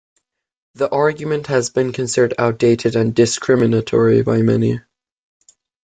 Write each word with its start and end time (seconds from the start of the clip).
The 0.73 0.89
argument 0.89 1.45
has 1.45 1.69
been 1.69 1.93
considered 1.93 2.33
outdated 2.39 2.95
and 2.95 3.13
discriminatory 3.13 4.23
by 4.23 4.41
many. 4.41 4.79